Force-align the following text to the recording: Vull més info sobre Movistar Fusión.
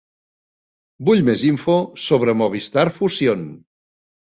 Vull 1.11 1.21
més 1.29 1.45
info 1.51 1.77
sobre 2.09 2.39
Movistar 2.43 2.91
Fusión. 3.01 3.51